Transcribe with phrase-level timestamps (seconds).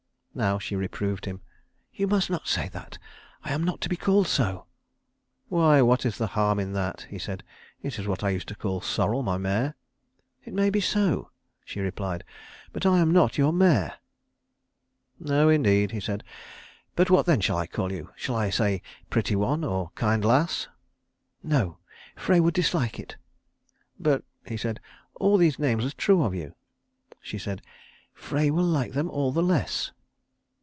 [0.33, 1.41] Now she reproved him.
[1.93, 2.97] "You must not say that.
[3.43, 4.65] I am not to be called so."
[5.49, 7.43] "Why, what is the harm in that?" he said.
[7.81, 9.75] "It's what I used to call Sorrel, my mare."
[10.45, 11.31] "It may be so,"
[11.65, 12.23] she replied,
[12.71, 13.95] "but I am not your mare."
[15.19, 16.23] "No indeed," he said.
[16.95, 18.11] "But what then shall I call you?
[18.15, 20.69] Shall I say 'Pretty one' or 'Kind lass'?"
[21.43, 21.79] "No.
[22.15, 23.17] Frey would dislike it."
[23.99, 24.79] "But," he said,
[25.15, 26.55] "all these names are true of you."
[27.19, 27.61] She said,
[28.13, 29.91] "Frey will like them all the less."